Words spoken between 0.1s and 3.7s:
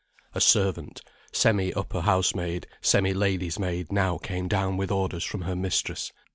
A servant, semi upper housemaid, semi lady's